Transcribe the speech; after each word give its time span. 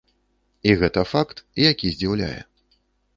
І 0.69 0.71
гэта 0.83 1.03
факт, 1.11 1.43
які 1.65 1.91
здзіўляе. 1.97 2.39